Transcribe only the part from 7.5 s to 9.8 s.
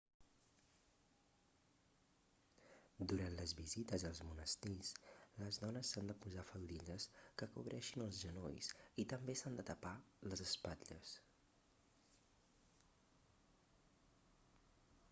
cobreixin els genolls i també s'han de